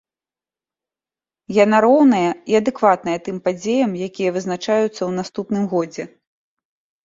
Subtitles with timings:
[1.63, 6.03] Яна роўная і адэкватная тым падзеям, якія вызначаюцца ў наступным годзе.